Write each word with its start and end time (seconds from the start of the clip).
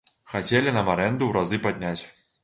Хацелі 0.31 0.71
нам 0.77 0.87
арэнду 0.93 1.23
ў 1.27 1.31
разы 1.39 1.59
падняць. 1.67 1.99